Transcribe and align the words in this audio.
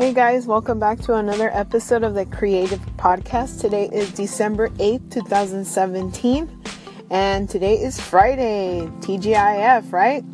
Hey 0.00 0.14
guys, 0.14 0.46
welcome 0.46 0.78
back 0.78 0.98
to 1.00 1.16
another 1.16 1.50
episode 1.52 2.04
of 2.04 2.14
the 2.14 2.24
Creative 2.24 2.80
Podcast. 2.96 3.60
Today 3.60 3.86
is 3.92 4.10
December 4.12 4.70
8th, 4.70 5.10
2017, 5.10 6.62
and 7.10 7.50
today 7.50 7.74
is 7.74 8.00
Friday, 8.00 8.88
TGIF, 9.00 9.92
right? 9.92 10.24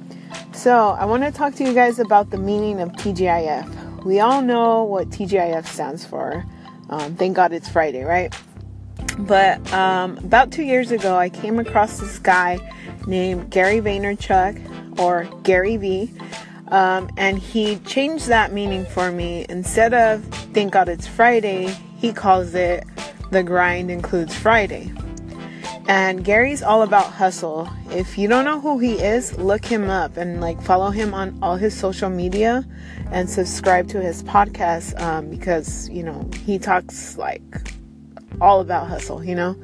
So, 0.52 0.90
I 0.90 1.04
want 1.04 1.24
to 1.24 1.32
talk 1.32 1.56
to 1.56 1.64
you 1.64 1.74
guys 1.74 1.98
about 1.98 2.30
the 2.30 2.38
meaning 2.38 2.80
of 2.80 2.90
TGIF. 2.90 4.04
We 4.04 4.20
all 4.20 4.40
know 4.40 4.84
what 4.84 5.10
TGIF 5.10 5.66
stands 5.66 6.06
for. 6.06 6.46
Um, 6.88 7.16
thank 7.16 7.34
God 7.34 7.52
it's 7.52 7.68
Friday, 7.68 8.04
right? 8.04 8.32
But 9.18 9.72
um, 9.72 10.16
about 10.18 10.52
two 10.52 10.62
years 10.62 10.92
ago, 10.92 11.16
I 11.16 11.28
came 11.28 11.58
across 11.58 11.98
this 11.98 12.20
guy 12.20 12.60
named 13.08 13.50
Gary 13.50 13.80
Vaynerchuk 13.80 15.00
or 15.00 15.24
Gary 15.42 15.76
V 15.76 16.14
um, 16.68 17.08
and 17.16 17.38
he 17.38 17.76
changed 17.80 18.28
that 18.28 18.52
meaning 18.52 18.84
for 18.84 19.12
me. 19.12 19.46
Instead 19.48 19.94
of 19.94 20.24
thank 20.52 20.72
God 20.72 20.88
it's 20.88 21.06
Friday, 21.06 21.76
he 21.98 22.12
calls 22.12 22.54
it 22.54 22.84
the 23.30 23.42
grind 23.42 23.90
includes 23.90 24.34
Friday. 24.34 24.92
And 25.88 26.24
Gary's 26.24 26.62
all 26.62 26.82
about 26.82 27.12
hustle. 27.12 27.68
If 27.90 28.18
you 28.18 28.26
don't 28.28 28.44
know 28.44 28.60
who 28.60 28.78
he 28.78 28.94
is, 28.94 29.38
look 29.38 29.64
him 29.64 29.88
up 29.88 30.16
and 30.16 30.40
like 30.40 30.60
follow 30.60 30.90
him 30.90 31.14
on 31.14 31.38
all 31.42 31.56
his 31.56 31.78
social 31.78 32.10
media 32.10 32.66
and 33.12 33.30
subscribe 33.30 33.86
to 33.88 34.00
his 34.00 34.22
podcast 34.24 35.00
um, 35.00 35.30
because 35.30 35.88
you 35.90 36.02
know 36.02 36.28
he 36.44 36.58
talks 36.58 37.16
like 37.16 37.72
all 38.40 38.60
about 38.60 38.88
hustle, 38.88 39.22
you 39.22 39.34
know. 39.34 39.56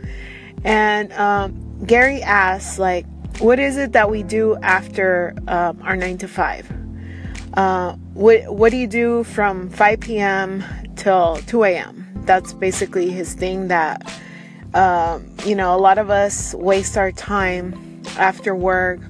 And 0.65 1.13
um, 1.15 1.85
Gary 1.87 2.23
asks 2.23 2.79
like, 2.79 3.05
what 3.39 3.59
is 3.59 3.77
it 3.77 3.93
that 3.93 4.09
we 4.09 4.23
do 4.23 4.57
after 4.63 5.35
um, 5.49 5.81
our 5.83 5.97
nine 5.97 6.19
to 6.19 6.29
five? 6.29 6.71
Uh, 7.55 7.93
what 8.15 8.55
what 8.55 8.71
do 8.71 8.77
you 8.77 8.87
do 8.87 9.25
from 9.25 9.69
5 9.71 10.01
p.m. 10.01 10.65
till 10.97 11.37
2 11.47 11.65
a.m.? 11.65 12.09
That's 12.25 12.53
basically 12.53 13.11
his 13.11 13.35
thing. 13.35 13.69
That 13.69 14.03
um, 14.75 15.27
you 15.45 15.55
know, 15.55 15.75
a 15.75 15.79
lot 15.79 15.99
of 15.99 16.09
us 16.11 16.55
waste 16.55 16.97
our 16.97 17.13
time 17.13 18.03
after 18.17 18.55
work, 18.55 19.01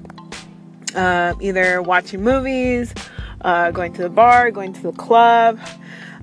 uh, 0.95 1.33
either 1.39 1.81
watching 1.81 2.21
movies, 2.21 2.93
uh, 3.41 3.71
going 3.71 3.93
to 3.93 4.01
the 4.01 4.09
bar, 4.09 4.51
going 4.51 4.73
to 4.73 4.81
the 4.81 4.91
club, 4.91 5.59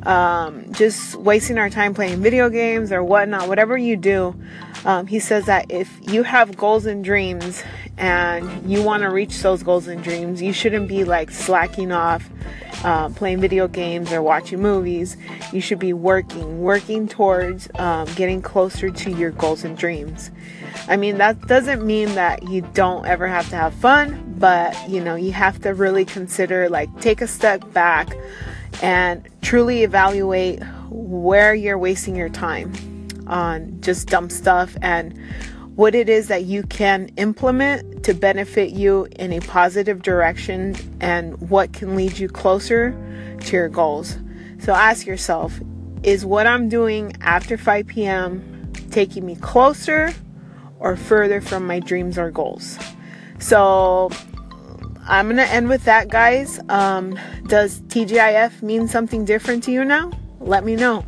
um, 0.04 0.72
just 0.72 1.16
wasting 1.16 1.58
our 1.58 1.70
time 1.70 1.94
playing 1.94 2.22
video 2.22 2.48
games 2.48 2.92
or 2.92 3.02
whatnot. 3.02 3.48
Whatever 3.48 3.76
you 3.76 3.96
do, 3.96 4.34
um, 4.84 5.06
he 5.06 5.18
says 5.18 5.46
that 5.46 5.70
if 5.70 5.90
you 6.00 6.22
have 6.22 6.56
goals 6.56 6.86
and 6.86 7.04
dreams 7.04 7.62
and 7.98 8.70
you 8.70 8.82
want 8.82 9.02
to 9.02 9.10
reach 9.10 9.40
those 9.42 9.62
goals 9.62 9.86
and 9.86 10.02
dreams, 10.02 10.40
you 10.40 10.52
shouldn't 10.52 10.88
be 10.88 11.04
like 11.04 11.30
slacking 11.30 11.92
off 11.92 12.28
uh, 12.82 13.10
playing 13.10 13.40
video 13.40 13.68
games 13.68 14.10
or 14.10 14.22
watching 14.22 14.60
movies. 14.60 15.16
You 15.52 15.60
should 15.60 15.78
be 15.78 15.92
working, 15.92 16.62
working 16.62 17.08
towards 17.08 17.68
um, 17.78 18.06
getting 18.14 18.40
closer 18.40 18.90
to 18.90 19.10
your 19.10 19.32
goals 19.32 19.64
and 19.64 19.76
dreams. 19.76 20.30
I 20.88 20.96
mean, 20.96 21.18
that 21.18 21.46
doesn't 21.46 21.84
mean 21.84 22.14
that 22.14 22.48
you 22.48 22.62
don't 22.72 23.06
ever 23.06 23.26
have 23.26 23.48
to 23.50 23.56
have 23.56 23.74
fun, 23.74 24.34
but 24.38 24.88
you 24.88 25.02
know, 25.02 25.14
you 25.14 25.32
have 25.32 25.60
to 25.62 25.74
really 25.74 26.04
consider 26.04 26.68
like 26.70 27.00
take 27.00 27.20
a 27.20 27.26
step 27.26 27.70
back 27.72 28.16
and 28.82 29.28
truly 29.42 29.82
evaluate 29.82 30.62
where 30.88 31.54
you're 31.54 31.78
wasting 31.78 32.16
your 32.16 32.28
time 32.28 32.72
on 33.26 33.80
just 33.80 34.08
dumb 34.08 34.28
stuff 34.28 34.76
and 34.82 35.18
what 35.76 35.94
it 35.94 36.08
is 36.08 36.28
that 36.28 36.44
you 36.44 36.62
can 36.64 37.08
implement 37.16 38.04
to 38.04 38.12
benefit 38.12 38.70
you 38.70 39.06
in 39.16 39.32
a 39.32 39.40
positive 39.40 40.02
direction 40.02 40.76
and 41.00 41.40
what 41.48 41.72
can 41.72 41.96
lead 41.96 42.18
you 42.18 42.28
closer 42.28 42.90
to 43.40 43.56
your 43.56 43.68
goals. 43.68 44.18
So 44.58 44.74
ask 44.74 45.06
yourself 45.06 45.58
is 46.02 46.24
what 46.24 46.46
I'm 46.46 46.68
doing 46.68 47.14
after 47.20 47.56
5 47.56 47.86
p.m. 47.86 48.72
taking 48.90 49.24
me 49.24 49.36
closer 49.36 50.12
or 50.78 50.96
further 50.96 51.40
from 51.40 51.66
my 51.66 51.78
dreams 51.78 52.18
or 52.18 52.30
goals? 52.30 52.78
So 53.38 54.10
I'm 55.10 55.26
going 55.26 55.38
to 55.38 55.42
end 55.42 55.68
with 55.68 55.84
that, 55.86 56.08
guys. 56.08 56.60
Um, 56.68 57.18
does 57.48 57.80
TGIF 57.82 58.62
mean 58.62 58.86
something 58.86 59.24
different 59.24 59.64
to 59.64 59.72
you 59.72 59.84
now? 59.84 60.12
Let 60.38 60.64
me 60.64 60.76
know. 60.76 61.04